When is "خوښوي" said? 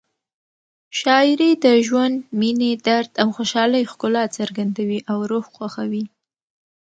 5.55-6.03